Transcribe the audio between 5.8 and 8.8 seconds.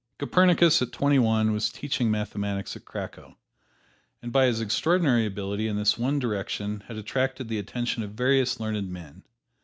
one direction had attracted the attention of various